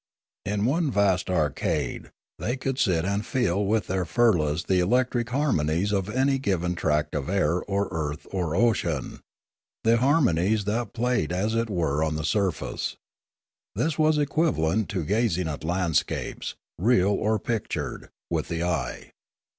[0.45, 2.09] In one vast arcade
[2.39, 7.13] they could sit and feel with their firlas the electric harmonies of any given tract
[7.13, 9.19] of air or earth or ocean,
[9.83, 12.97] the harmonies that play as it were on the surface;
[13.75, 19.11] this was equivalent to gazing at landscapes, real or pic tured, with the eye.